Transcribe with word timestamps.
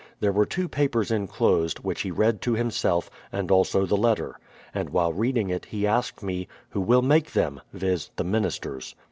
There 0.19 0.31
were 0.31 0.47
two 0.47 0.67
papers 0.67 1.11
enclosed, 1.11 1.81
which 1.81 2.01
he 2.01 2.09
read 2.09 2.41
to 2.41 2.53
himself, 2.55 3.07
and 3.31 3.51
also 3.51 3.85
the 3.85 3.95
letter; 3.95 4.39
and 4.73 4.89
while 4.89 5.13
reading 5.13 5.51
it 5.51 5.65
he 5.65 5.85
asked 5.85 6.23
me: 6.23 6.47
"Who 6.69 6.81
will 6.81 7.03
make 7.03 7.33
them?" 7.33 7.61
(viz., 7.71 8.09
the 8.15 8.23
ministers). 8.23 8.95